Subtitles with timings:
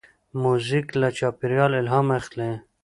[0.41, 2.51] موزیک له چاپېریال الهام اخلي.